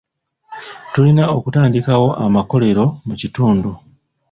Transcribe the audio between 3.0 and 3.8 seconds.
mu kitundu.